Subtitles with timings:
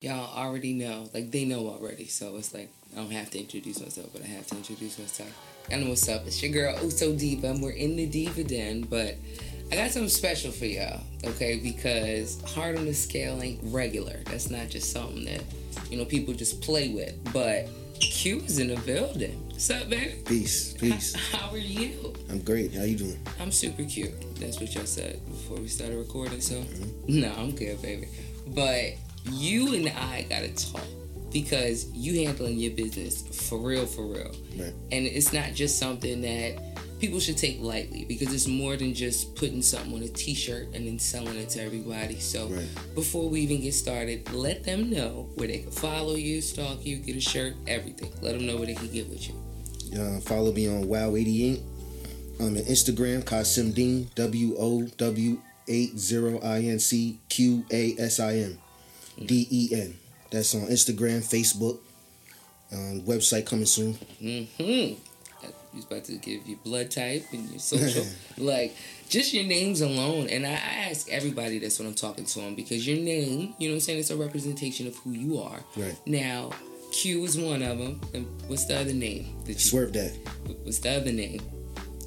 [0.00, 1.08] y'all already know.
[1.12, 4.26] Like they know already, so it's like I don't have to introduce myself, but I
[4.26, 5.30] have to introduce myself.
[5.70, 6.26] And what's up.
[6.26, 9.16] It's your girl Uso Diva, and we're in the Diva Den, but
[9.70, 11.60] I got something special for y'all, okay?
[11.62, 14.16] Because hard on the scale ain't regular.
[14.24, 15.42] That's not just something that
[15.90, 17.14] you know people just play with.
[17.32, 17.68] But
[18.00, 19.46] Q is in the building.
[19.50, 20.22] What's up, baby?
[20.24, 21.14] Peace, peace.
[21.14, 22.14] How, how are you?
[22.30, 22.72] I'm great.
[22.74, 23.20] How you doing?
[23.38, 24.14] I'm super cute.
[24.40, 26.40] That's what y'all said before we started recording.
[26.40, 27.20] So, mm-hmm.
[27.20, 28.08] no, I'm good, baby.
[28.48, 28.94] But
[29.24, 30.84] you and I gotta talk
[31.32, 34.32] because you handling your business for real, for real.
[34.56, 34.72] Right.
[34.92, 36.58] And it's not just something that
[36.98, 40.86] people should take lightly because it's more than just putting something on a t-shirt and
[40.86, 42.18] then selling it to everybody.
[42.18, 42.66] So Right.
[42.94, 46.96] before we even get started, let them know where they can follow you, stalk you,
[46.96, 48.12] get a shirt, everything.
[48.20, 49.34] Let them know where they can get with you.
[49.98, 51.60] Uh, follow me on Wow88.
[52.38, 58.18] I'm on Instagram, Qasim Deen, W O W 80 I N C Q A S
[58.18, 58.58] I M
[59.24, 59.96] D E N.
[60.30, 61.78] That's on Instagram, Facebook.
[62.72, 63.94] Um, website coming soon.
[64.22, 64.94] Mm-hmm.
[65.72, 68.04] He's about to give you blood type and your social,
[68.38, 68.76] like
[69.08, 70.28] just your names alone.
[70.28, 73.68] And I, I ask everybody that's when I'm talking to them because your name, you
[73.68, 75.60] know what I'm saying, it's a representation of who you are.
[75.76, 75.96] Right.
[76.06, 76.50] Now,
[76.92, 78.00] Q is one of them.
[78.14, 79.36] And what's the other name?
[79.44, 80.12] That you, Swerve that.
[80.64, 81.40] what's the other name?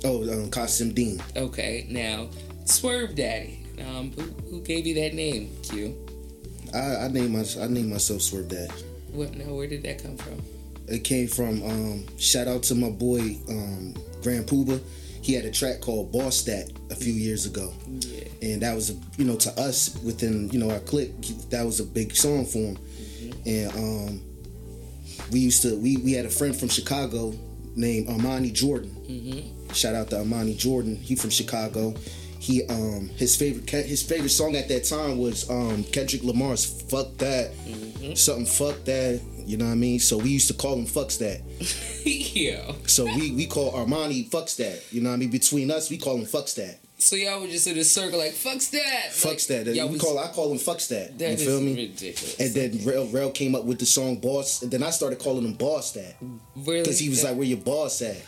[0.03, 1.21] Oh, um, Qasim Deen.
[1.35, 1.87] Okay.
[1.89, 2.27] Now,
[2.65, 3.65] Swerve Daddy.
[3.79, 5.97] Um, who, who gave you that name, Q?
[6.73, 8.71] I, I named my I named myself Swerve Dad.
[9.11, 9.35] What?
[9.35, 10.41] Now, where did that come from?
[10.87, 14.81] It came from um, shout out to my boy um, Grand Pooba.
[15.21, 17.73] He had a track called Boss Stat a few years ago.
[17.87, 18.23] Yeah.
[18.41, 21.13] and that was a you know to us within you know our clique
[21.49, 22.77] that was a big song for him
[23.45, 24.21] and um
[25.31, 27.33] we used to we we had a friend from chicago
[27.75, 29.71] named armani jordan Mm-hmm.
[29.73, 31.93] shout out to armani jordan he from chicago
[32.43, 37.15] he um his favorite his favorite song at that time was um kendrick lamar's fuck
[37.17, 37.51] that.
[38.15, 39.99] Something fuck that you know what i mean?
[39.99, 41.39] So we used to call him fucks that.
[42.05, 42.73] Yeah.
[42.85, 45.29] so we we call armani fucks that you know what i mean?
[45.31, 46.79] Between us we call him fucks that.
[46.97, 49.11] So y'all were just in a circle like fucks that.
[49.11, 49.75] fucks like, that.
[49.75, 51.75] y'all we was- call i call him fucks that, That you feel me?
[51.75, 52.39] ridiculous.
[52.41, 55.45] And then Rail Rail came up with the song Boss, and then I started calling
[55.45, 56.15] him Boss that.
[56.55, 58.21] Really, because he was like, "Where your boss at?"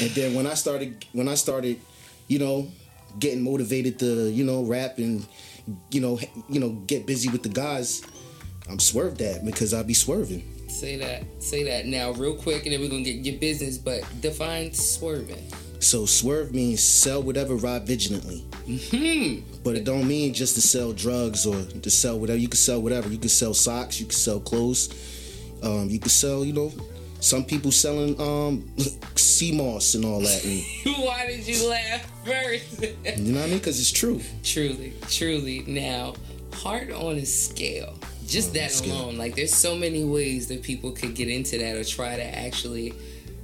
[0.00, 1.80] And then when I started, when I started,
[2.28, 2.68] you know,
[3.18, 5.26] getting motivated to, you know, rap and,
[5.90, 6.18] you know,
[6.48, 8.02] you know, get busy with the guys,
[8.68, 10.42] I'm swerved at because I be swerving.
[10.68, 13.78] say that, say that now, real quick, and then we're gonna get your business.
[13.78, 15.50] But define swerving.
[15.78, 18.44] So swerve means sell whatever, ride vigilantly.
[18.90, 19.40] Hmm.
[19.62, 22.38] But it don't mean just to sell drugs or to sell whatever.
[22.38, 23.08] You can sell whatever.
[23.08, 24.00] You can sell socks.
[24.00, 24.88] You can sell clothes.
[25.62, 26.72] Um, you can sell, you know,
[27.20, 28.68] some people selling um,
[29.16, 30.44] sea moss and all that.
[30.44, 30.62] And,
[31.04, 32.82] Why did you laugh first?
[32.82, 33.58] you know what I mean?
[33.58, 34.20] Because it's true.
[34.42, 35.64] truly, truly.
[35.66, 36.14] Now,
[36.52, 37.94] heart on a scale.
[38.26, 38.94] Just that scale.
[38.94, 39.18] alone.
[39.18, 42.92] Like, there's so many ways that people could get into that or try to actually,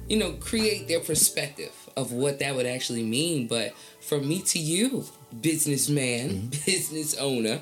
[0.09, 3.47] you know, create their perspective of what that would actually mean.
[3.47, 5.05] But from me to you,
[5.41, 7.61] businessman, business owner,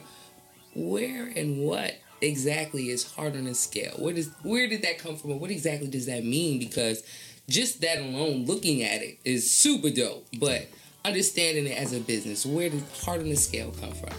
[0.73, 3.93] where and what exactly is hard on a scale?
[3.97, 5.39] What is where did that come from?
[5.39, 6.59] What exactly does that mean?
[6.59, 7.03] Because
[7.49, 10.25] just that alone, looking at it, is super dope.
[10.39, 10.67] But
[11.03, 14.13] understanding it as a business, where did hard on the scale come from?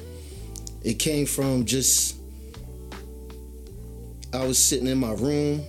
[0.83, 2.17] It came from just
[4.35, 5.63] I was sitting in my room,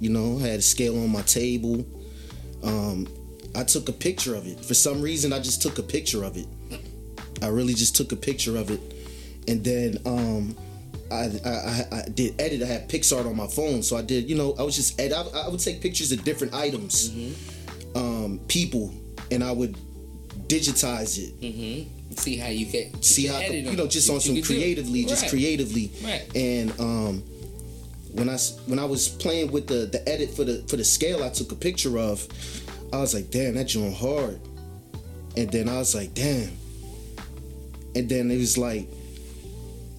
[0.00, 1.86] you know, had a scale on my table.
[2.62, 3.06] Um,
[3.54, 4.64] I took a picture of it.
[4.64, 6.46] For some reason, I just took a picture of it.
[7.42, 8.80] I really just took a picture of it,
[9.46, 10.56] and then um,
[11.10, 12.62] I, I, I, did edit.
[12.62, 14.28] I had PicsArt on my phone, so I did.
[14.28, 15.16] You know, I was just edit.
[15.16, 17.10] I, I would take pictures of different items,
[17.94, 18.92] um, people,
[19.30, 19.76] and I would
[20.48, 22.12] digitize it Mm-hmm.
[22.16, 24.60] See how you get see how you know just on some you can do.
[24.60, 26.24] creatively just creatively Right.
[26.34, 27.22] and um
[28.12, 28.36] when i
[28.66, 31.52] when i was playing with the the edit for the for the scale i took
[31.52, 32.26] a picture of
[32.94, 34.40] i was like damn that joint hard
[35.36, 36.50] and then i was like damn
[37.94, 38.88] and then it was like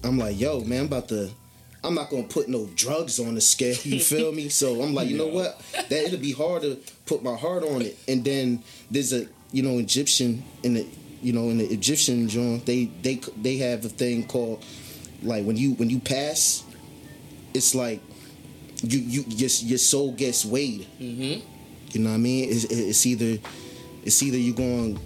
[0.04, 1.30] i'm like yo man i'm about to
[1.84, 4.48] i'm not gonna put no drugs on the scale you feel me?
[4.48, 5.58] So i'm like you know what?
[5.88, 7.98] That it'll be hard to put my heart on it.
[8.08, 10.86] And then there's a you know egyptian in the
[11.22, 14.64] you know in the egyptian joint they they they have a thing called
[15.22, 16.64] like when you when you pass
[17.52, 18.00] it's like
[18.82, 20.86] you you your, your soul gets weighed.
[21.00, 21.42] Mhm.
[21.92, 22.48] you know what i mean?
[22.48, 23.38] It's, it's either
[24.04, 24.98] it's either you going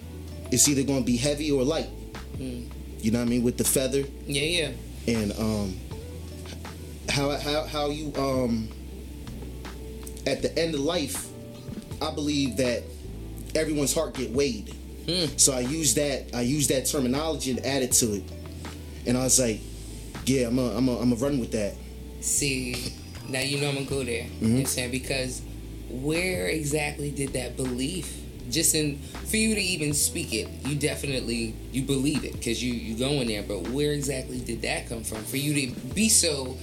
[0.51, 1.89] it's either going to be heavy or light.
[2.37, 2.67] Mm.
[3.05, 4.71] You know what i mean with the feather Yeah, yeah.
[5.19, 5.79] and um
[7.09, 8.67] how how how you um
[10.25, 11.27] at the end of life
[12.01, 12.83] i believe that
[13.53, 14.73] everyone's heart get weighed
[15.05, 15.25] Hmm.
[15.37, 18.23] so i use that i use that terminology and added to it
[19.05, 19.59] and i was like
[20.25, 21.75] yeah i'm a, I'm a, I'm a run with that
[22.21, 22.75] See,
[23.29, 24.23] now you know I'm gonna go there.
[24.23, 24.41] Mm-hmm.
[24.45, 24.89] You know what I'm saying?
[24.89, 25.43] Because
[25.91, 28.17] where exactly did that belief
[28.49, 32.73] just in for you to even speak it you definitely you believe it because you
[32.73, 33.43] you go in there.
[33.43, 36.57] But where exactly did that come from for you to be so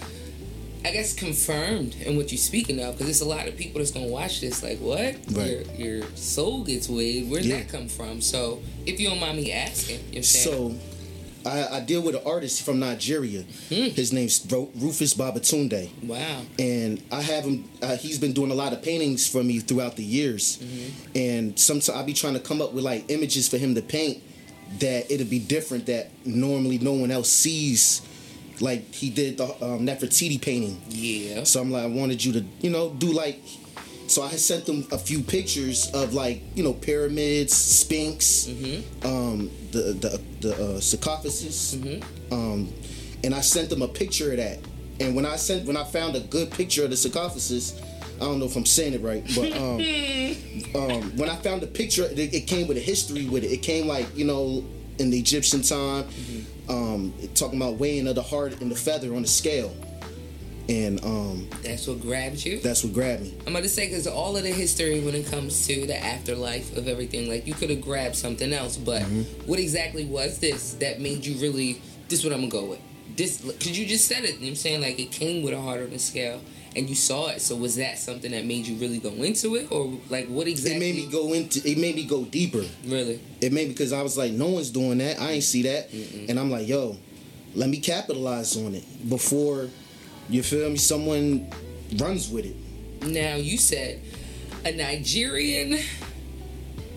[0.84, 2.94] I guess confirmed in what you're speaking of?
[2.94, 5.16] Because there's a lot of people that's gonna watch this like what?
[5.30, 5.66] Right.
[5.78, 7.30] your, your soul gets weighed.
[7.30, 7.58] Where did yeah.
[7.58, 8.20] that come from?
[8.20, 10.74] So if you don't mind me asking you so
[11.46, 13.42] I, I, deal with an artist from Nigeria.
[13.68, 13.90] Hmm.
[13.90, 15.90] His name's Rufus Babatunde.
[16.04, 16.42] Wow.
[16.58, 17.68] And I have him.
[17.82, 20.58] Uh, he's been doing a lot of paintings for me throughout the years.
[20.58, 21.18] Mm-hmm.
[21.18, 24.22] And sometimes I'll be trying to come up with like images for him to paint
[24.78, 28.02] that it'll be different that normally no one else sees.
[28.60, 30.80] Like he did the um, Nefertiti painting.
[30.88, 31.44] Yeah.
[31.44, 33.40] So I'm like, I wanted you to, you know, do like
[34.06, 39.06] so I sent them a few pictures of like you know pyramids, sphinx, mm-hmm.
[39.06, 42.34] um, the the the uh, sarcophagus, mm-hmm.
[42.34, 42.72] um,
[43.24, 44.58] and I sent them a picture of that.
[45.00, 47.80] And when I sent when I found a good picture of the sarcophagus,
[48.16, 49.80] I don't know if I'm saying it right, but um,
[50.74, 53.52] um, when I found the picture, it, it, came with a history with it.
[53.52, 54.64] It came like you know
[54.98, 56.70] in the Egyptian time, mm-hmm.
[56.70, 59.74] um, talking about weighing of the heart and the feather on the scale
[60.68, 62.60] and um, that's what grabbed you.
[62.60, 63.34] That's what grabbed me.
[63.46, 66.76] I'm about to say because all of the history when it comes to the afterlife
[66.76, 69.22] of everything, like you could have grabbed something else, but mm-hmm.
[69.46, 71.80] what exactly was this that made you really?
[72.08, 72.80] This is what I'm gonna go with.
[73.16, 74.36] This because you just said it.
[74.36, 76.40] You know I'm saying like it came with a heart on the scale.
[76.74, 79.70] And you saw it, so was that something that made you really go into it,
[79.70, 80.76] or like what exactly?
[80.76, 81.60] It made me go into.
[81.70, 82.64] It made me go deeper.
[82.86, 83.20] Really?
[83.42, 85.20] It made me because I was like, no one's doing that.
[85.20, 86.30] I ain't see that, Mm-mm.
[86.30, 86.96] and I'm like, yo,
[87.54, 89.68] let me capitalize on it before
[90.28, 90.76] you feel me?
[90.76, 91.50] Someone
[91.96, 92.56] runs with it.
[93.06, 94.00] Now you said
[94.64, 95.78] a Nigerian.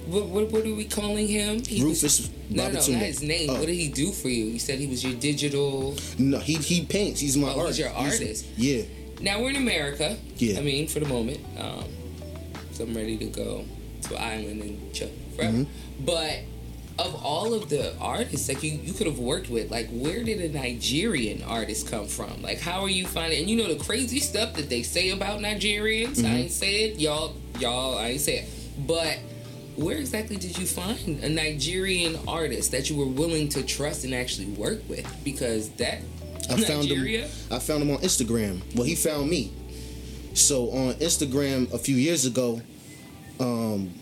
[0.08, 1.64] What, what, what are we calling him?
[1.64, 2.04] He Rufus.
[2.04, 3.50] Was, no, no, not his name.
[3.50, 4.46] Uh, what did he do for you?
[4.46, 5.96] You said he was your digital.
[6.20, 7.20] No, he he paints.
[7.22, 7.78] He's my oh, artist.
[7.78, 8.46] He's your artist.
[8.46, 8.86] He's, yeah.
[9.22, 10.18] Now we're in America.
[10.38, 10.60] Yeah.
[10.60, 11.86] I mean, for the moment, um,
[12.72, 13.66] so I'm ready to go
[14.04, 15.58] to island and chill forever.
[15.58, 16.06] Mm-hmm.
[16.06, 16.40] But
[16.98, 20.40] of all of the artists like you, you could have worked with like where did
[20.40, 24.20] a nigerian artist come from like how are you finding and you know the crazy
[24.20, 26.26] stuff that they say about nigerians mm-hmm.
[26.26, 28.50] i ain't say it y'all y'all i ain't say it
[28.88, 29.18] but
[29.76, 34.16] where exactly did you find a nigerian artist that you were willing to trust and
[34.16, 36.00] actually work with because that
[36.50, 37.26] I found him.
[37.52, 38.62] I found him on Instagram.
[38.76, 39.52] Well, he found me.
[40.34, 42.62] So on Instagram a few years ago,
[43.40, 43.94] um,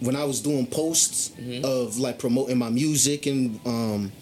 [0.00, 1.64] when I was doing posts mm-hmm.
[1.64, 4.12] of like promoting my music and um,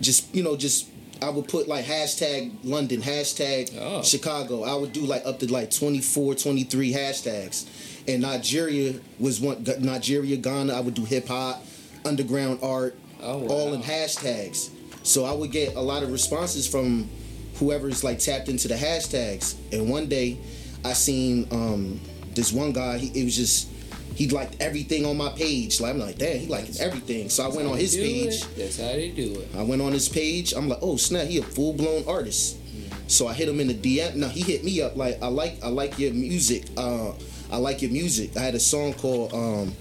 [0.00, 0.88] just you know just
[1.22, 4.02] I would put like hashtag London, hashtag oh.
[4.02, 4.64] Chicago.
[4.64, 7.66] I would do like up to like 24, 23 hashtags.
[8.08, 11.64] And Nigeria was one Nigeria, Ghana, I would do hip hop,
[12.04, 13.46] underground art, oh, wow.
[13.48, 14.70] all in hashtags.
[15.04, 17.08] So I would get a lot of responses from
[17.56, 19.54] whoever's like tapped into the hashtags.
[19.72, 20.38] And one day
[20.84, 22.00] I seen um,
[22.34, 23.68] this one guy, he, it was just
[24.14, 25.80] he liked everything on my page.
[25.80, 27.28] Like I'm like, damn, he liked everything.
[27.28, 28.42] So I went on his page.
[28.42, 28.56] It.
[28.56, 29.48] That's how they do it.
[29.56, 30.52] I went on his page.
[30.52, 32.58] I'm like, oh snap, he a full blown artist.
[32.58, 33.08] Mm-hmm.
[33.08, 34.16] So I hit him in the DM.
[34.16, 36.64] Now he hit me up like, I like, I like your music.
[36.76, 37.12] Uh,
[37.50, 38.36] I like your music.
[38.36, 39.74] I had a song called um,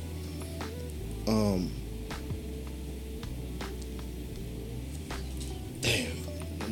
[1.28, 1.72] um,
[5.82, 6.12] damn.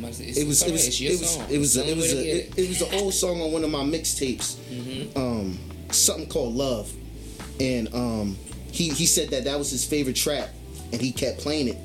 [0.00, 3.14] was it was it was it was it was a, it, it was an old
[3.14, 4.56] song on one of my mixtapes.
[4.56, 5.18] Mm-hmm.
[5.18, 5.58] Um,
[5.90, 6.92] something called Love
[7.60, 8.36] and um,
[8.72, 10.48] he he said that that was his favorite track,
[10.92, 11.78] and he kept playing it.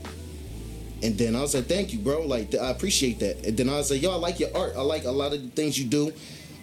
[1.04, 2.26] And then I was like, "Thank you, bro.
[2.26, 4.74] Like, I appreciate that." And then I was like, "Yo, I like your art.
[4.76, 6.14] I like a lot of the things you do.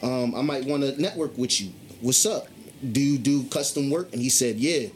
[0.02, 1.73] Um, I might want to network with you.
[2.00, 2.49] What's up?
[2.90, 4.88] Do you do custom work?" And he said, "Yeah."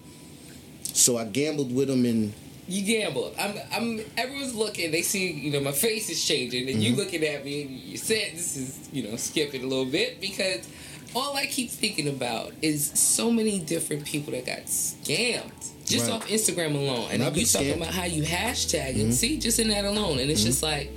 [0.83, 2.33] So I gambled with him and
[2.69, 3.35] you gambled.
[3.39, 4.01] I'm, I'm.
[4.17, 4.91] Everyone's looking.
[4.91, 6.81] They see, you know, my face is changing, and mm-hmm.
[6.81, 10.21] you looking at me, and you said this is, you know, skipping a little bit
[10.21, 10.69] because
[11.17, 15.51] all I keep thinking about is so many different people that got scammed
[15.87, 16.15] just right.
[16.15, 17.09] off Instagram alone.
[17.11, 19.01] And, and you talking about how you hashtag mm-hmm.
[19.01, 20.49] and see just in that alone, and it's mm-hmm.
[20.49, 20.91] just like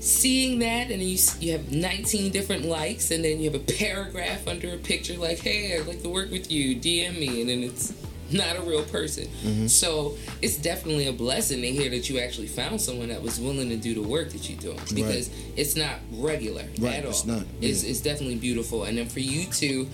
[0.00, 4.46] seeing that, and you you have 19 different likes, and then you have a paragraph
[4.46, 6.76] under a picture like, "Hey, I'd like to work with you.
[6.76, 7.94] DM me," and then it's
[8.32, 9.24] not a real person.
[9.24, 9.66] Mm-hmm.
[9.66, 13.68] So it's definitely a blessing to hear that you actually found someone that was willing
[13.70, 15.52] to do the work that you're doing because right.
[15.56, 16.96] it's not regular right.
[16.96, 17.10] at all.
[17.10, 17.46] It's not.
[17.60, 17.70] Yeah.
[17.70, 18.84] It's, it's definitely beautiful.
[18.84, 19.88] And then for you to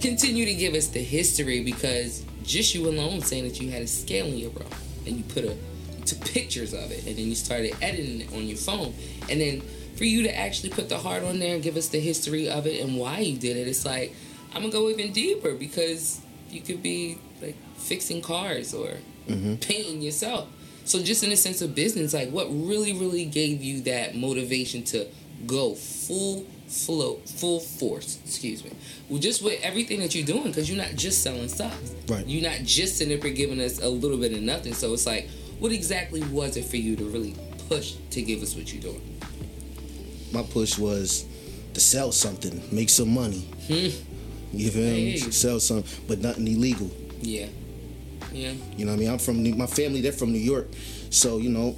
[0.00, 3.86] continue to give us the history because just you alone saying that you had a
[3.86, 4.68] scale in your room
[5.06, 5.56] and you put a
[6.04, 8.92] took pictures of it and then you started editing it on your phone
[9.30, 9.62] and then
[9.96, 12.66] for you to actually put the heart on there and give us the history of
[12.66, 14.14] it and why you did it it's like
[14.54, 17.18] i'm gonna go even deeper because you could be
[17.82, 18.96] fixing cars or
[19.28, 19.56] mm-hmm.
[19.56, 20.48] painting yourself.
[20.84, 24.82] So just in the sense of business, like what really, really gave you that motivation
[24.84, 25.06] to
[25.46, 28.18] go full float, full force.
[28.24, 28.72] Excuse me.
[29.08, 31.78] Well, just with everything that you're doing, because you're not just selling stuff.
[32.08, 32.26] Right.
[32.26, 34.74] You're not just sitting there giving us a little bit of nothing.
[34.74, 37.36] So it's like, what exactly was it for you to really
[37.68, 39.18] push to give us what you're doing?
[40.32, 41.26] My push was
[41.74, 43.48] to sell something, make some money.
[43.66, 43.88] Hmm.
[44.52, 45.16] You feel me?
[45.18, 46.90] Sell something, but nothing illegal.
[47.20, 47.46] Yeah.
[48.32, 48.52] Yeah.
[48.76, 49.10] You know what I mean?
[49.10, 50.00] I'm from New, my family.
[50.00, 50.68] They're from New York,
[51.10, 51.76] so you know,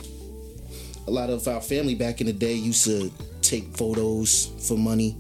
[1.06, 3.11] a lot of our family back in the day used to
[3.42, 5.14] take photos for money,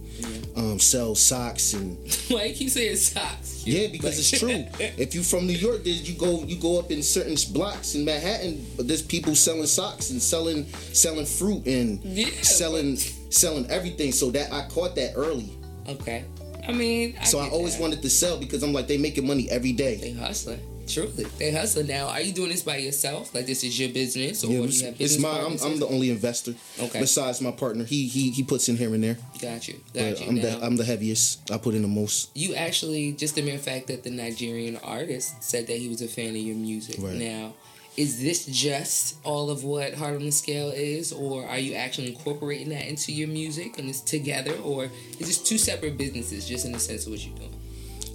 [0.56, 1.98] um, sell socks and
[2.28, 3.62] Why you keep saying socks?
[3.66, 4.64] yeah, because it's true.
[4.96, 8.04] if you're from New York, there you go you go up in certain blocks in
[8.04, 14.12] Manhattan, but there's people selling socks and selling selling fruit and Yeah, selling selling everything.
[14.12, 15.50] So that I caught that early.
[15.88, 16.24] okay.
[16.66, 17.82] I mean, I So I always that.
[17.82, 19.96] wanted to sell because I'm like they making money every day.
[19.96, 20.60] They hustling.
[20.86, 21.86] Truly, they hustling.
[21.86, 23.34] Now, are you doing this by yourself?
[23.34, 25.40] Like this is your business, or Yeah, do it's, you have it's my.
[25.40, 25.56] I'm.
[25.62, 26.54] I'm the only investor.
[26.78, 27.00] Okay.
[27.00, 29.16] Besides my partner, he he he puts in here and there.
[29.40, 29.74] Got you.
[29.92, 30.26] Got But you.
[30.28, 31.50] I'm now, the I'm the heaviest.
[31.50, 32.30] I put in the most.
[32.36, 36.08] you actually just the mere fact that the Nigerian artist said that he was a
[36.08, 36.96] fan of your music.
[36.98, 37.14] Right.
[37.14, 37.54] Now,
[37.96, 42.08] is this just all of what Heart on the Scale is, or are you actually
[42.08, 46.64] incorporating that into your music and it's together, or is this two separate businesses, just
[46.66, 47.53] in the sense of what you're doing?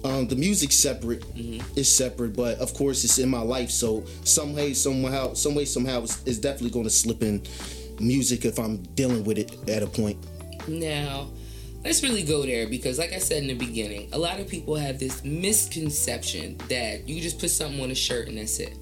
[0.04, 1.20] Um, the music separate.
[1.34, 1.78] Mm-hmm.
[1.78, 3.70] It's separate, but of course it's in my life.
[3.70, 7.42] So some way, somehow, some way, somehow, it's, it's definitely going to slip in
[8.00, 10.18] music if I'm dealing with it at a point.
[10.68, 11.28] Now,
[11.84, 14.74] let's really go there because, like I said in the beginning, a lot of people
[14.76, 18.74] have this misconception that you just put something on a shirt and that's it.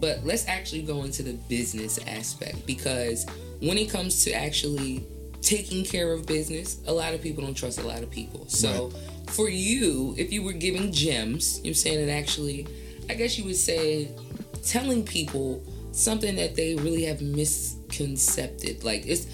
[0.00, 3.26] But let's actually go into the business aspect because
[3.60, 5.04] when it comes to actually
[5.48, 8.46] taking care of business, a lot of people don't trust a lot of people.
[8.48, 8.90] So,
[9.28, 12.66] for you, if you were giving gems, you're saying that actually,
[13.08, 14.10] I guess you would say,
[14.62, 18.84] telling people something that they really have misconcepted.
[18.84, 19.26] Like it's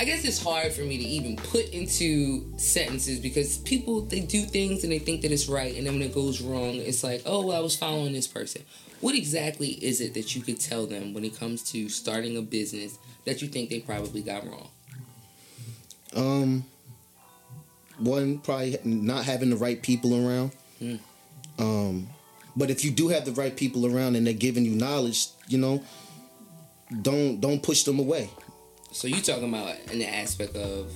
[0.00, 4.42] I guess it's hard for me to even put into sentences because people they do
[4.42, 7.22] things and they think that it's right and then when it goes wrong it's like
[7.26, 8.62] oh well I was following this person
[9.00, 12.42] what exactly is it that you could tell them when it comes to starting a
[12.42, 14.68] business that you think they probably got wrong
[16.14, 16.64] Um,
[17.98, 20.52] one probably not having the right people around.
[20.78, 20.96] Hmm.
[21.58, 22.08] Um,
[22.56, 25.58] but if you do have the right people around and they're giving you knowledge, you
[25.58, 25.82] know,
[27.02, 28.30] don't don't push them away.
[28.92, 30.90] so you talking about in the aspect of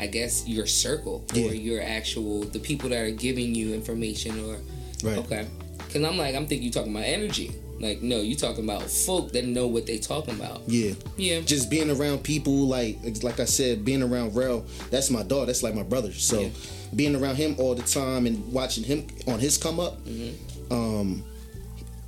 [0.00, 1.50] I guess your circle Yeah.
[1.50, 4.56] or your actual the people that are giving you information or
[5.04, 5.18] Right.
[5.18, 5.46] Okay.
[5.92, 7.52] Cause I'm like, I'm thinking you talking about energy.
[7.80, 10.62] Like, no, you talking about folk that know what they talking about.
[10.66, 10.92] Yeah.
[11.16, 11.40] Yeah.
[11.40, 15.46] Just being around people like like I said, being around Rel, that's my dog.
[15.46, 16.12] That's like my brother.
[16.12, 16.48] So Yeah.
[16.94, 20.72] being around him all the time and watching him on his come up, Mm-hmm.
[20.72, 21.24] um,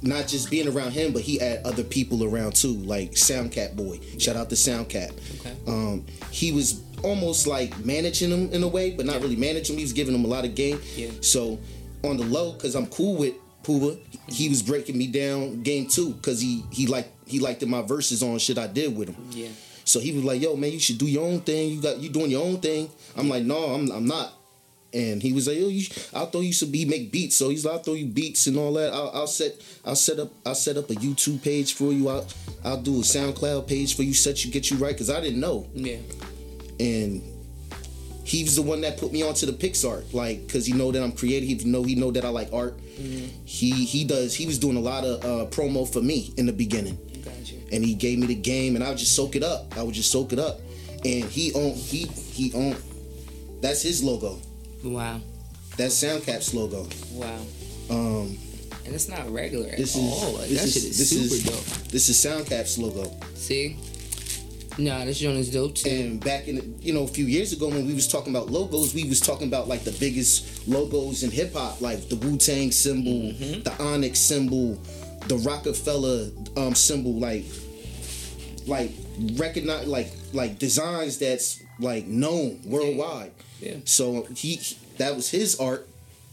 [0.02, 4.00] not just being around him, but he had other people around too, like Soundcat Boy.
[4.19, 5.12] Shout out to Soundcat.
[5.41, 5.55] Okay.
[5.67, 9.79] Um, he was almost like managing him in a way, but not really managing him.
[9.79, 10.81] He was giving him a lot of game.
[10.97, 11.11] Yeah.
[11.21, 11.59] So
[12.05, 16.12] on the low, because I'm cool with Pooba, he was breaking me down game two
[16.14, 19.16] because he he liked he liked my verses on shit I did with him.
[19.31, 19.49] Yeah.
[19.85, 21.71] So he was like, "Yo, man, you should do your own thing.
[21.71, 24.33] You got you doing your own thing." I'm like, "No, I'm I'm not."
[24.95, 27.64] And he was like, "Yo, you, I'll throw you some be make beats." So he's
[27.64, 28.92] like, "I'll throw you beats and all that.
[28.92, 29.52] I'll, I'll set
[29.85, 32.09] I'll set up I'll set up a YouTube page for you.
[32.09, 32.26] I'll
[32.64, 35.40] I'll do a SoundCloud page for you, set you get you right." Because I didn't
[35.40, 35.97] know, Yeah.
[36.78, 37.23] and
[38.25, 41.02] he was the one that put me onto the PicsArt, like because he know that
[41.02, 41.49] I'm creative.
[41.49, 42.79] He know he know that I like art.
[43.45, 44.35] He he does.
[44.35, 47.59] He was doing a lot of uh, promo for me in the beginning Got you.
[47.73, 49.76] and he gave me the game and I would just soak it up.
[49.76, 50.61] I would just soak it up.
[51.05, 52.76] And he owned he he owned
[53.61, 54.38] that's his logo.
[54.85, 55.21] Wow.
[55.76, 56.87] That's Soundcap's logo.
[57.12, 57.41] Wow.
[57.91, 58.38] Um
[58.85, 60.33] And it's not regular at this is all.
[60.35, 61.88] Like, this that is, shit is this super is dope.
[61.91, 63.11] this is Soundcap's logo.
[63.35, 63.79] See?
[64.79, 65.91] Nah, this joint is dope too.
[65.91, 68.95] And back in you know a few years ago when we was talking about logos,
[68.95, 72.71] we was talking about like the biggest logos in hip hop, like the Wu Tang
[72.73, 73.62] symbol, Mm-hmm.
[73.62, 74.75] the Onyx symbol,
[75.29, 77.45] the Rockefeller um symbol, like
[78.67, 78.93] like
[79.35, 83.33] recognize like like designs that's like known worldwide.
[83.61, 83.76] Yeah.
[83.85, 84.61] So he
[84.99, 85.87] that was his art,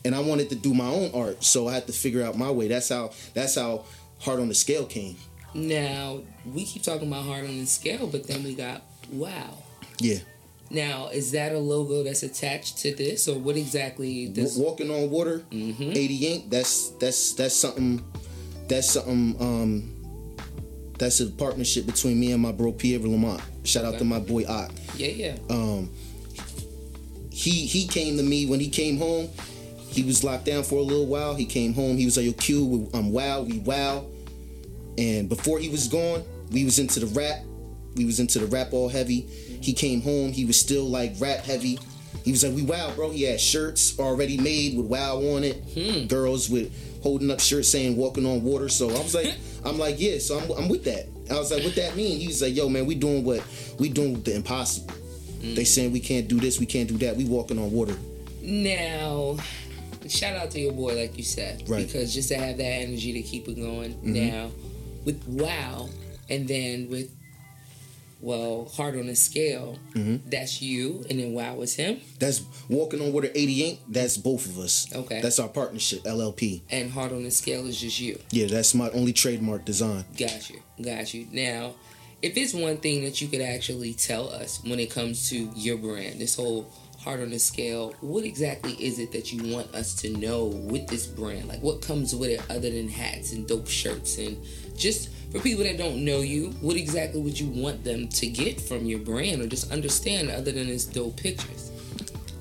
[0.06, 1.44] and I wanted to do my own art.
[1.44, 2.68] So I had to figure out my way.
[2.70, 3.84] That's how that's how
[4.20, 5.18] hard on the scale came.
[5.54, 9.58] Now, we keep talking about hard on the scale, but then we got wow.
[10.00, 10.20] Yeah.
[10.72, 14.56] Now, is that a logo that's attached to this, or what exactly does?
[14.58, 15.96] Walking on water, Mhm.
[15.96, 16.50] 80 Inc.
[16.50, 18.04] That's that's that's something.
[18.68, 19.36] That's something.
[19.40, 19.96] Um,
[21.00, 23.42] that's a partnership between me and my bro Pierre Lamont.
[23.64, 24.72] Shout out to my boy Ott.
[24.98, 25.36] Yeah, yeah.
[25.50, 25.90] Um,
[27.32, 29.30] he he came to me when he came home.
[29.90, 31.34] He was locked down for a little while.
[31.34, 31.98] He came home.
[31.98, 34.06] He was like, "Yo, Q, I'm wow, we wow."
[35.00, 37.38] And before he was gone, we was into the rap.
[37.96, 39.22] We was into the rap all heavy.
[39.22, 40.34] He came home.
[40.34, 41.80] He was still like rap heavy.
[42.26, 45.56] He was like, "We wow, bro." He had shirts already made with wow on it.
[45.74, 46.08] Hmm.
[46.08, 50.00] Girls with holding up shirts saying "Walking on Water." So I was like, I'm like,
[50.00, 50.20] yeah.
[50.20, 51.08] So I'm, I'm with that.
[51.32, 52.20] I was like, what that mean?
[52.20, 53.42] He was like, yo, man, we doing what
[53.80, 54.94] we doing the impossible.
[55.42, 55.56] Hmm.
[55.56, 57.16] They saying we can't do this, we can't do that.
[57.16, 57.96] We walking on water.
[58.42, 59.38] Now,
[60.08, 61.86] shout out to your boy, like you said, Right.
[61.86, 63.98] because just to have that energy to keep it going.
[64.02, 64.50] Now,
[65.06, 65.90] with Wow,
[66.30, 67.12] and then with
[68.22, 70.30] well, Hard on the Scale, mm-hmm.
[70.30, 73.80] that's you, and then Wow was him, That's walking on water 88.
[73.88, 74.94] That's both of us.
[74.94, 75.22] Okay.
[75.22, 76.62] That's our partnership, LLP.
[76.70, 78.20] and Hard on the Scale is just you.
[78.32, 80.06] Yeah, that's my only trademark design.
[80.18, 81.28] Got you, got you.
[81.32, 81.76] Now,
[82.22, 85.78] if it's one thing that you could actually tell us when it comes to your
[85.78, 89.96] brand, this whole Hard on the Scale, what exactly is it that you want us
[90.02, 91.48] to know with this brand?
[91.48, 94.18] Like, what comes with it other than hats and dope shirts?
[94.18, 94.38] And
[94.80, 98.60] just for people that don't know you, what exactly would you want them to get
[98.60, 101.72] from your brand or just understand other than its dope pictures?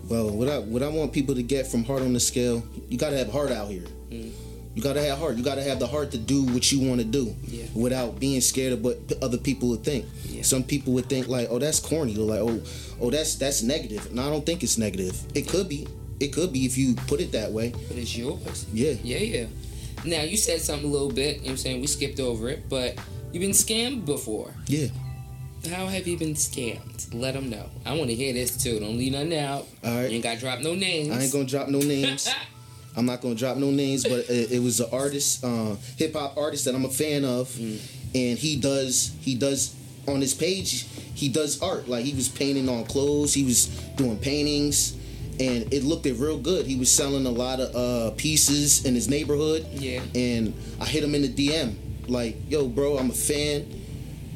[0.08, 2.96] Well, what I what I want people to get from heart on the scale, you
[2.96, 3.84] gotta have heart out here.
[4.10, 4.32] Mm.
[4.74, 5.36] You gotta have heart.
[5.36, 7.64] You gotta have the heart to do what you want to do, Yeah.
[7.74, 10.06] without being scared of what other people would think.
[10.24, 10.42] Yeah.
[10.42, 12.62] Some people would think like, oh, that's corny, or like, oh,
[13.00, 14.06] oh, that's that's negative.
[14.10, 15.20] And I don't think it's negative.
[15.34, 15.86] It could be.
[16.20, 17.70] It could be if you put it that way.
[17.88, 18.66] But it's yours.
[18.72, 18.94] Yeah.
[19.02, 19.46] Yeah, yeah.
[20.04, 21.80] Now, you said something a little bit, you know what I'm saying?
[21.80, 22.98] We skipped over it, but
[23.32, 24.54] you've been scammed before.
[24.66, 24.88] Yeah.
[25.70, 27.12] How have you been scammed?
[27.12, 27.68] Let them know.
[27.84, 28.78] I want to hear this too.
[28.78, 29.66] Don't leave nothing out.
[29.84, 30.08] All right.
[30.08, 31.10] You ain't got to drop no names.
[31.10, 32.28] I ain't gonna drop no names.
[32.96, 36.36] I'm not gonna drop no names, but it, it was an artist, uh, hip hop
[36.36, 39.76] artist that I'm a fan of, and he does he does
[40.08, 40.86] on his page
[41.18, 44.92] he does art like he was painting on clothes, he was doing paintings,
[45.40, 46.66] and it looked it real good.
[46.66, 50.02] He was selling a lot of uh, pieces in his neighborhood, Yeah.
[50.14, 51.74] and I hit him in the DM
[52.08, 53.66] like, "Yo, bro, I'm a fan.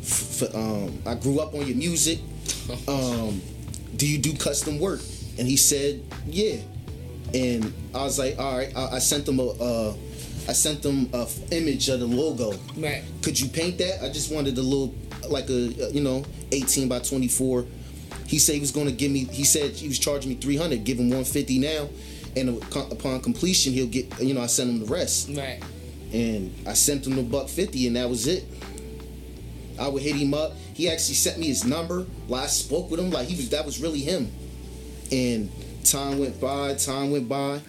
[0.01, 2.19] F- f- um, I grew up on your music.
[2.89, 3.41] Um,
[3.97, 5.01] do you do custom work?"
[5.39, 6.57] And he said, "Yeah."
[7.35, 8.71] and I was like, all right.
[8.77, 9.95] I, I sent him a, uh,
[10.49, 12.53] I sent them a f- image of the logo.
[12.77, 13.03] Right.
[13.23, 14.05] Could you paint that?
[14.05, 14.95] I just wanted a little,
[15.31, 17.65] like a, you know, 18 by 24.
[18.33, 19.25] He said he was going to give me.
[19.25, 20.85] He said he was charging me 300.
[20.85, 21.91] Give him 150 now,
[22.35, 22.49] and
[22.91, 24.07] upon- completion, he'll get.
[24.23, 25.61] You know, I sent him the rest, Right.
[26.15, 28.45] and I sent him the buck 50, and that was it.
[29.79, 30.53] I would hit him up.
[30.73, 32.07] He actually sent me his number.
[32.27, 33.11] Like I spoke with him.
[33.11, 33.51] Like he was.
[33.51, 34.33] That was really him.
[35.13, 35.51] And
[35.85, 36.73] time went by.
[36.73, 37.61] Time went by.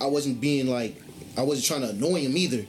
[0.00, 0.96] I wasn't being like.
[1.36, 2.64] I wasn't trying to annoy him either.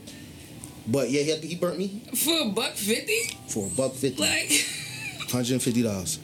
[0.85, 3.37] But yeah, he, he burnt me For a buck fifty?
[3.47, 4.51] for a buck fifty, Like,
[5.31, 6.19] hundred and fifty dollars.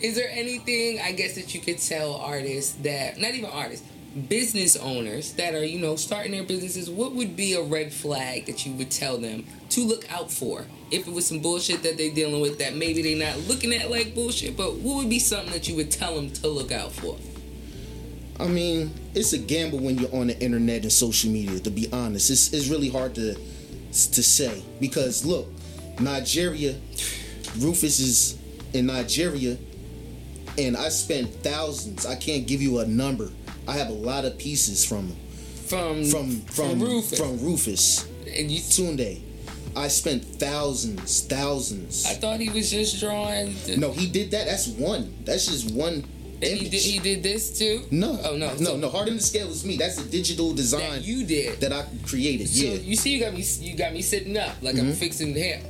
[0.00, 3.86] Is there anything I guess that you could tell artists that not even artists,
[4.28, 6.90] business owners that are you know starting their businesses?
[6.90, 10.66] What would be a red flag that you would tell them to look out for
[10.90, 13.90] if it was some bullshit that they're dealing with that maybe they're not looking at
[13.90, 14.56] like bullshit?
[14.56, 17.16] But what would be something that you would tell them to look out for?
[18.40, 21.58] I mean, it's a gamble when you're on the internet and social media.
[21.58, 25.48] To be honest, it's it's really hard to to say because look,
[25.98, 26.76] Nigeria,
[27.58, 28.38] Rufus is
[28.72, 29.56] in Nigeria,
[30.58, 32.04] and I spent thousands.
[32.04, 33.30] I can't give you a number.
[33.66, 35.16] I have a lot of pieces from him.
[35.66, 37.18] From From from Rufus.
[37.18, 38.60] from Rufus and you.
[38.60, 39.20] Tunde.
[39.76, 42.06] I spent thousands, thousands.
[42.06, 43.54] I thought he was just drawing.
[43.66, 44.46] the- no, he did that.
[44.46, 45.14] That's one.
[45.24, 46.04] That's just one.
[46.40, 47.82] And he did, he did this too?
[47.90, 48.48] no, Oh, no.
[48.54, 48.88] no, So- no.
[48.88, 49.76] Hard in the scale is me.
[49.76, 51.60] That's a digital design That you did.
[51.60, 52.48] that I created.
[52.48, 52.72] So yeah.
[52.74, 53.44] you see, you got me.
[53.60, 54.92] You got me sitting up like I'm mm-hmm.
[54.92, 55.60] fixing hair.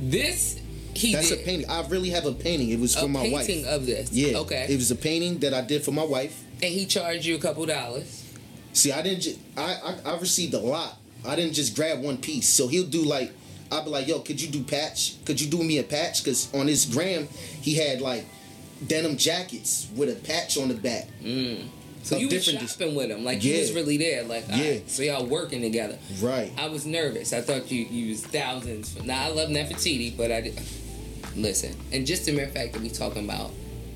[0.00, 0.58] This
[0.96, 1.68] he That's did a painting.
[1.70, 2.70] I really have a painting.
[2.70, 3.72] It was a for my painting wife.
[3.74, 4.12] of this.
[4.12, 4.38] yeah.
[4.38, 4.66] Okay.
[4.68, 6.42] It was a painting that I did for my wife.
[6.62, 8.22] and he charged you a couple dollars.
[8.72, 9.20] See, I didn't.
[9.20, 10.96] Ju- I, I I received a lot.
[11.26, 12.48] I didn't just grab one piece.
[12.48, 13.32] So he'll do like.
[13.72, 15.14] I'll be like, yo, could you do patch?
[15.24, 16.22] Could you do me a patch?
[16.22, 17.26] Because on his gram,
[17.60, 18.24] he had like
[18.86, 21.08] denim jackets with a patch on the back.
[21.22, 21.66] Mm.
[22.02, 23.60] So you different shopping dis- with him, like you Yeah.
[23.60, 24.24] was really there.
[24.24, 24.56] Like Yeah.
[24.62, 24.78] yeah.
[24.86, 25.98] so y'all working together.
[26.20, 26.52] Right.
[26.58, 27.32] I was nervous.
[27.32, 29.02] I thought you you was thousands.
[29.02, 30.60] Now I love Nefertiti, but I did.
[31.36, 33.50] Listen, and just the mere fact that we talking about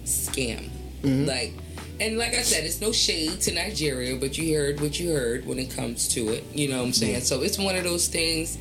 [0.05, 0.69] scam,
[1.03, 1.27] Mm-hmm.
[1.27, 1.53] like,
[2.01, 5.47] and like I said, it's no shade to Nigeria, but you heard what you heard
[5.47, 6.43] when it comes to it.
[6.53, 7.13] You know what I'm saying?
[7.15, 7.19] Yeah.
[7.21, 8.59] So it's one of those things.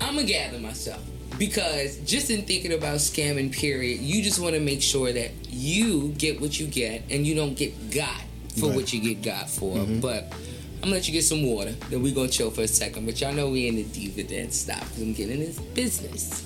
[0.00, 1.02] I'm gonna gather myself
[1.38, 6.08] because just in thinking about scamming, period, you just want to make sure that you
[6.16, 8.08] get what you get and you don't get got
[8.58, 8.76] for Right.
[8.76, 9.76] what you get got for.
[10.00, 10.32] But
[10.76, 11.72] I'm gonna let you get some water.
[11.90, 13.04] Then we gonna chill for a second.
[13.06, 16.44] But y'all know we in the Diva Den stop because I'm getting this business.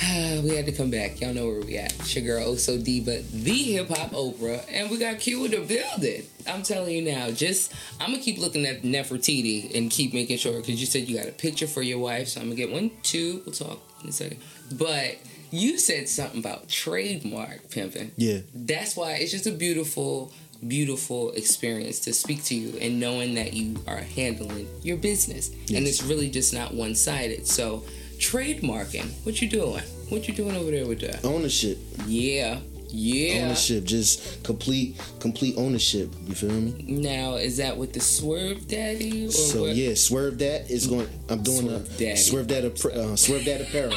[0.42, 1.20] we had to come back.
[1.20, 1.92] Y'all know where we at.
[1.98, 5.50] It's your girl, Oh So Diva, the hip hop Oprah, and we got Q in
[5.50, 6.22] the building.
[6.46, 10.58] I'm telling you now, just I'm gonna keep looking at Nefertiti and keep making sure
[10.58, 12.90] because you said you got a picture for your wife, so I'm gonna get one,
[13.02, 13.42] two.
[13.44, 14.38] We'll talk in a second.
[14.72, 15.18] But
[15.50, 18.12] you said something about trademark pimping.
[18.16, 18.38] Yeah.
[18.54, 20.32] That's why it's just a beautiful,
[20.66, 25.50] beautiful experience to speak to you and knowing that you are handling your business.
[25.50, 27.46] And it's really just not one sided.
[27.46, 27.84] So
[28.20, 29.82] trademarking, what you doing?
[30.10, 31.24] What you doing over there with that?
[31.24, 31.78] Ownership.
[32.06, 32.60] Yeah.
[32.88, 33.44] Yeah.
[33.46, 33.84] Ownership.
[33.84, 36.10] Just complete complete ownership.
[36.26, 36.84] You feel me?
[36.88, 39.26] Now, is that with the Swerve Daddy?
[39.26, 39.76] Or So what?
[39.76, 41.08] yeah, swerve that is going.
[41.28, 42.16] I'm doing Swerve a Daddy.
[42.16, 43.94] swerve that uh, swerve that apparel.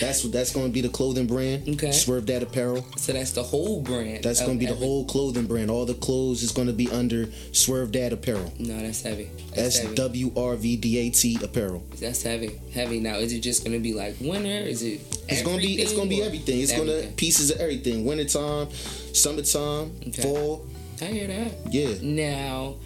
[0.00, 1.68] That's what that's going to be the clothing brand.
[1.68, 1.92] Okay.
[1.92, 2.86] Swerve that apparel.
[2.96, 4.24] So that's the whole brand.
[4.24, 5.70] That's going to be the every- whole clothing brand.
[5.70, 8.52] All the clothes is going to be under Swerve Dad Apparel.
[8.58, 9.30] No, that's heavy.
[9.54, 9.94] That's That's.
[9.94, 11.82] W R V D A T Apparel.
[12.00, 12.58] That's heavy.
[12.72, 13.00] Heavy.
[13.00, 14.48] Now, is it just gonna be like winter?
[14.48, 15.00] Is it?
[15.28, 16.60] It's gonna be it's gonna be everything.
[16.60, 18.04] It's gonna pieces of everything.
[18.04, 18.68] Wintertime,
[19.12, 20.22] summertime, Okay.
[20.22, 20.66] fall.
[21.00, 21.52] I hear that.
[21.70, 21.94] Yeah.
[22.02, 22.76] Now,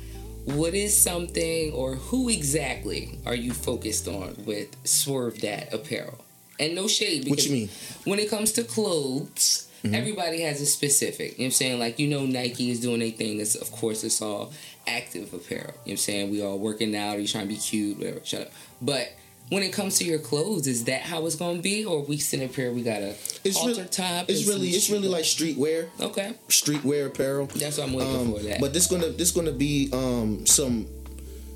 [0.45, 6.25] what is something or who exactly are you focused on with Swerve That apparel?
[6.61, 7.27] And no shade.
[7.29, 7.69] What you mean?
[7.69, 8.11] Mm-hmm.
[8.11, 11.33] When it comes to clothes, everybody has a specific.
[11.33, 11.79] You know what I'm saying?
[11.81, 13.41] Like, you know, Nike is doing their thing.
[13.41, 14.53] It's, of course, it's all
[14.87, 15.63] active apparel.
[15.63, 16.31] You know what I'm saying?
[16.31, 18.21] We all working out, or you trying to be cute, whatever.
[18.25, 18.53] Shut up.
[18.83, 19.13] But
[19.49, 21.85] when it comes to your clothes, is that how it's going to be?
[21.85, 24.27] Or we sitting up here, we got a It's really top?
[24.29, 26.35] it's really it's really like streetwear, Okay.
[26.49, 27.47] streetwear apparel.
[27.47, 28.41] That's what I'm waiting Um, for.
[28.41, 28.61] That.
[28.61, 30.87] But this gonna this gonna be um some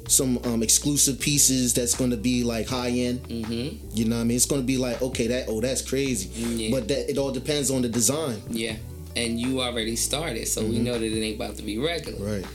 [0.07, 3.23] some um exclusive pieces that's gonna be like high end.
[3.23, 3.77] mm-hmm.
[3.93, 4.37] You know what I mean?
[4.37, 6.29] It's gonna be like okay that oh that's crazy.
[6.41, 6.71] Yeah.
[6.71, 8.43] But that it all depends on the design.
[8.49, 8.77] Yeah.
[9.17, 12.19] And you already started, so we know that it ain't about to be regular.
[12.19, 12.43] Mm-hmm.
[12.43, 12.47] Right.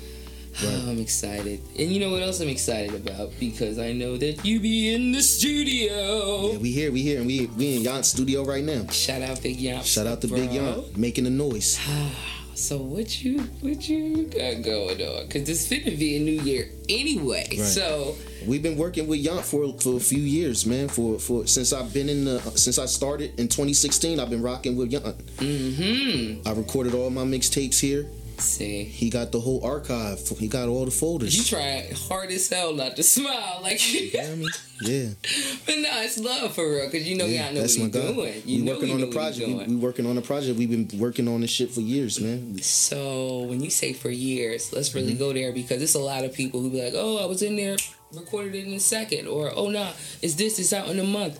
[0.62, 1.62] Oh, I'm excited.
[1.78, 3.32] And you know what else I'm excited about?
[3.40, 6.52] Because I know that you be in the studio.
[6.52, 8.88] Yeah, we here, we here, and we we in Yant studio right now.
[8.88, 9.86] Shout out Big Yamp.
[9.86, 10.58] Shout out to Big bro.
[10.58, 11.80] Yant making the noise.
[12.60, 15.28] So what you what you got going on?
[15.30, 17.48] Cause it's finna be a new year anyway.
[17.52, 17.60] Right.
[17.62, 20.88] So We've been working with Yant for for a few years, man.
[20.88, 24.76] For for since I've been in the since I started in 2016, I've been rocking
[24.78, 25.14] with Yant.
[25.38, 26.48] mm-hmm.
[26.48, 28.08] I recorded all my mixtapes here.
[28.40, 28.84] See.
[28.84, 30.20] He got the whole archive.
[30.38, 31.36] He got all the folders.
[31.38, 34.50] You try hard as hell not to smile like you You know what I mean?
[34.82, 35.10] Yeah,
[35.66, 37.46] But no, it's love for real, cause you know yeah.
[37.48, 38.00] y'all know That's what guy.
[38.14, 38.42] doing.
[38.46, 39.48] You we working on the project.
[39.48, 40.58] We, we working on the project.
[40.58, 42.58] We've been working on this shit for years, man.
[42.62, 45.20] So when you say for years, let's really Mm-hmm.
[45.20, 47.56] go there because it's a lot of people who be like, "Oh, I was in
[47.58, 47.76] there,
[48.14, 50.60] recorded it in a second, or "Oh, no, is this?
[50.60, 51.40] It's out in a month."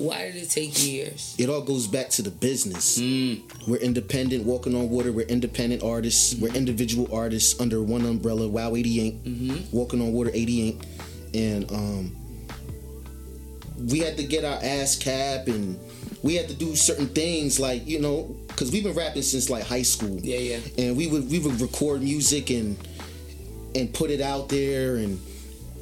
[0.00, 1.36] Why did it take years?
[1.38, 2.98] It all goes back to the business.
[2.98, 5.12] Mm, We're independent, walking on water.
[5.12, 6.34] We're independent artists.
[6.34, 8.48] We're individual artists under one umbrella.
[8.48, 9.22] Wow 80 Inc.
[9.22, 9.76] mm-hmm.
[9.76, 10.84] Walking on Water 80 Inc.
[11.34, 12.16] And um,
[13.90, 15.78] we had to get our ASCAP and
[16.22, 19.64] we had to do certain things like you know because we've been rapping since like
[19.64, 20.18] high school.
[20.22, 20.58] Yeah, yeah.
[20.78, 22.76] And we would we would record music and
[23.74, 25.20] and put it out there and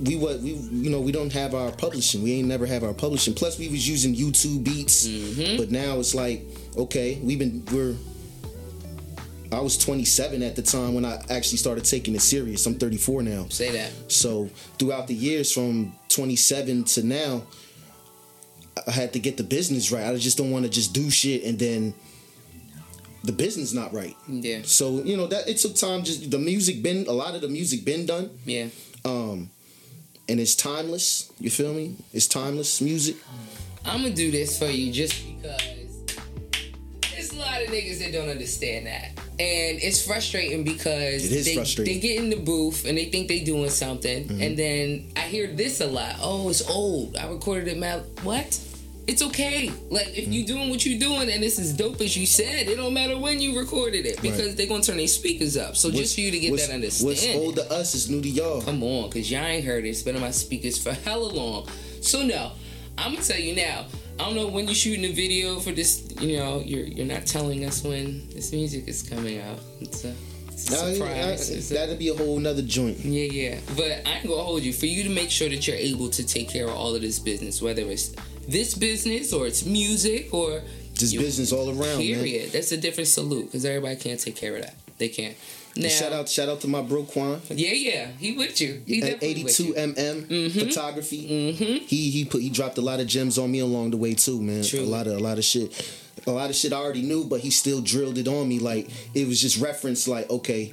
[0.00, 2.22] we would we you know we don't have our publishing.
[2.22, 3.34] We ain't never have our publishing.
[3.34, 5.06] Plus we was using youtube beats.
[5.08, 5.56] Mhm.
[5.58, 6.42] but now it's like
[6.76, 7.94] okay we've been we're
[9.50, 12.64] i was 27 at the time when i actually started taking it serious.
[12.66, 13.46] I'm 34 now.
[13.48, 13.90] Say that.
[14.08, 17.42] so throughout the years from 27 to now
[18.86, 20.04] i had to get the business right.
[20.04, 21.94] I just don't want to just do shit and then
[23.24, 24.14] the business not right.
[24.28, 27.40] Yeah, so you know that it took time just the music been a lot of
[27.40, 28.30] the music been done.
[28.46, 28.68] Yeah.
[29.04, 29.50] um
[30.28, 33.16] and it's timeless you feel me it's timeless music
[33.84, 36.04] I'm gonna do this for you just because
[37.12, 39.08] there's a lot of niggas that don't understand that,
[39.40, 41.94] and it's frustrating because It they, frustrating.
[41.94, 44.42] they get in the booth and they think they doing something, Mm-hmm.
[44.42, 46.16] and then I hear this a lot.
[46.20, 47.16] Oh, it's old.
[47.16, 47.78] I recorded it.
[47.78, 48.58] Mal- what?
[49.08, 49.72] It's okay.
[49.90, 50.32] Like if Mm-hmm.
[50.32, 53.16] you doing what you doing and this is dope as you said, it don't matter
[53.18, 54.56] when you recorded it because Right.
[54.56, 55.76] they're gonna turn their speakers up.
[55.76, 57.08] So just for you to get what's, that understanding.
[57.16, 59.88] what's old to us is new to y'all Come on, cause y'all ain't heard it.
[59.88, 61.66] It's been on my speakers for hella long.
[62.02, 62.52] So no,
[62.98, 63.86] I'm gonna tell you now.
[64.20, 66.02] I don't know when you're shooting a video for this.
[66.20, 69.58] You know, you're you're not telling us when this music is coming out.
[69.80, 70.12] It's a,
[70.48, 71.70] it's a surprise.
[71.72, 73.58] I- that'd be a whole nother joint yeah, yeah.
[73.76, 74.72] But I ain't gonna hold you.
[74.72, 77.18] For you to make sure that you're able to take care of all of this
[77.20, 78.10] business, whether it's
[78.48, 80.62] this business or it's music or
[80.94, 82.50] just business all around man period.
[82.52, 84.74] That's a different salute because everybody can't take care of that.
[84.98, 85.36] They can't.
[85.76, 88.06] Now, shout out shout out to my bro Quan Yeah, yeah.
[88.18, 88.82] He with you.
[88.84, 89.74] He at definitely with you.
[89.76, 91.84] 82 mm photography Mm-hmm.
[91.86, 94.40] he he put he dropped a lot of gems on me along the way too
[94.42, 94.80] man True.
[94.80, 95.70] a lot of a lot of shit
[96.26, 98.90] a lot of shit I already knew but he still drilled it on me like
[99.14, 100.72] it was just reference like okay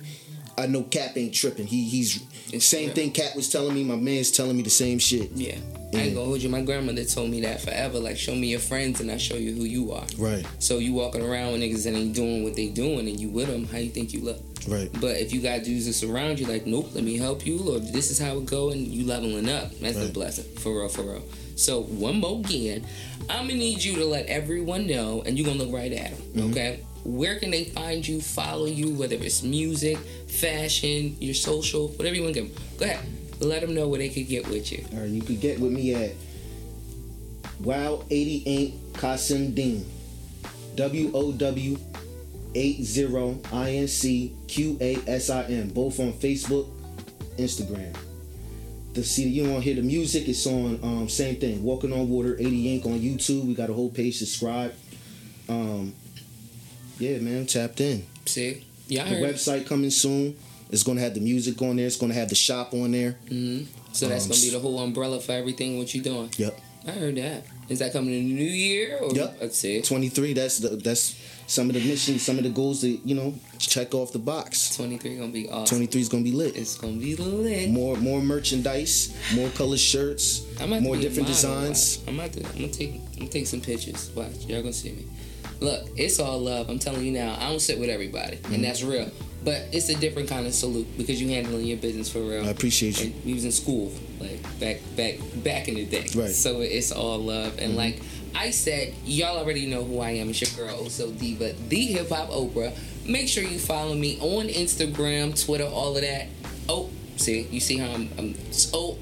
[0.57, 1.67] I know Cap ain't tripping.
[1.67, 3.11] He he's It's same thing.
[3.11, 3.83] Cap was telling me.
[3.83, 5.31] My man's telling me the same shit.
[5.33, 5.55] Yeah.
[5.93, 6.49] I ain't gonna hold you.
[6.49, 7.99] My grandmother told me that forever.
[7.99, 10.03] Like, show me your friends and I show you who you are.
[10.17, 13.29] Right, So you walking around with niggas that ain't doing what they doing and you
[13.29, 14.39] with them, how you think you look?
[14.67, 14.89] right.
[14.99, 17.79] But if you got dudes that surround you, like, nope, let me help you, or
[17.79, 21.03] this is how it go, and you leveling up, that's a blessing, for real, for
[21.03, 21.23] real.
[21.55, 22.83] So one more again,
[23.29, 26.21] I'm gonna need you to let everyone know, and you're gonna look right at them,
[26.33, 26.51] Mm-hmm.
[26.51, 26.79] okay?
[27.05, 32.23] Where can they find you, follow you, whether it's music, fashion, your social, whatever you
[32.23, 32.63] want to give them.
[32.79, 33.05] Go ahead,
[33.39, 34.83] let them know where they could get with you.
[34.91, 36.13] All right, you could get with me at
[37.61, 38.99] Wow 80 Inc.
[38.99, 39.85] Qasim Deen.
[40.75, 41.77] W O W
[42.55, 45.69] 80 I N C Q A S I M.
[45.69, 46.67] Both on Facebook,
[47.37, 47.95] Instagram.
[48.93, 51.63] The see you want to hear the music, it's on um, same thing.
[51.63, 52.85] Walking on Water 80 Inc.
[52.85, 53.45] on YouTube.
[53.45, 54.73] We got a whole page subscribe.
[55.47, 55.93] Um
[56.99, 58.05] yeah, man, tapped in.
[58.25, 58.63] See?
[58.87, 60.35] Yeah, I The website coming soon.
[60.71, 61.85] It's gonna have the music on there.
[61.85, 63.11] It's gonna have the shop on there.
[63.29, 63.61] hmm
[63.93, 66.29] So that's Um, gonna be the whole umbrella for everything what you doing.
[66.37, 66.59] Yep.
[66.87, 67.45] I heard that.
[67.69, 68.97] Is that coming in the new year?
[69.01, 69.37] Or Yep.
[69.41, 69.81] Let's see.
[69.81, 71.15] 23 that's the that's
[71.47, 74.75] some of the missions some of the goals that you know check off the box
[74.75, 75.77] 23 gonna be awesome.
[75.77, 77.69] 23 is gonna be lit It's gonna be lit.
[77.69, 80.41] more more merchandise more color shirts
[80.81, 81.99] more different designs.
[82.07, 82.45] I'm about to.
[82.45, 82.95] I'm gonna take.
[82.95, 84.09] I'm gonna take some pictures.
[84.15, 85.05] Watch, y'all gonna see me.
[85.61, 86.69] Look, it's all love.
[86.69, 87.35] I'm telling you now.
[87.39, 88.53] I don't sit with everybody, Mm-hmm.
[88.55, 89.09] and that's real.
[89.43, 92.43] But it's a different kind of salute because you handling your business for real.
[92.45, 96.07] i appreciate you And we was in school like back back back in the day.
[96.15, 96.31] Right.
[96.31, 97.77] So it's all love and Mm-hmm.
[97.77, 98.01] like
[98.35, 100.29] I said, y'all already know who I am.
[100.29, 102.75] It's your girl Also Diva, the Hip Hop Oprah.
[103.07, 106.27] Make sure you follow me on Instagram, Twitter, all of that.
[106.67, 108.35] Oh, see, you see how I'm, I'm
[108.73, 108.97] oh,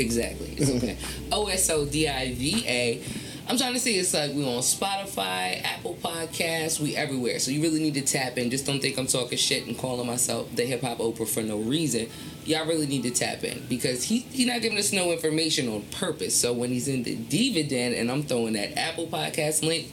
[0.00, 0.54] exactly.
[0.58, 0.96] It's okay.
[1.32, 3.02] O S O D I V A.
[3.46, 3.98] I'm trying to see.
[3.98, 7.38] It's like we on Spotify, Apple Podcasts, we everywhere.
[7.38, 8.50] So you really need to tap in.
[8.50, 11.58] Just don't think I'm talking shit and calling myself the hip hop Oprah for no
[11.58, 12.08] reason.
[12.46, 15.82] Y'all really need to tap in because he he not giving us no information on
[15.90, 16.34] purpose.
[16.34, 19.92] So when he's in the diva dividend and I'm throwing that Apple Podcast link,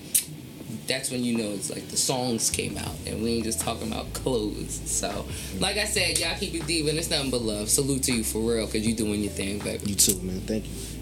[0.87, 3.91] that's when you know it's like the songs came out and we ain't just talking
[3.91, 4.81] about clothes.
[4.89, 5.25] So,
[5.59, 7.69] like I said, y'all keep it diva and it's nothing but love.
[7.69, 9.89] Salute to you for real because you doing your thing, baby.
[9.89, 11.00] you too man thank you